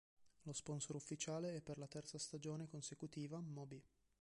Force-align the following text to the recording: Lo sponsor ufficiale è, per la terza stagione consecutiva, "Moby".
Lo 0.45 0.53
sponsor 0.53 0.95
ufficiale 0.95 1.53
è, 1.57 1.61
per 1.61 1.77
la 1.77 1.85
terza 1.85 2.17
stagione 2.17 2.65
consecutiva, 2.67 3.39
"Moby". 3.39 3.79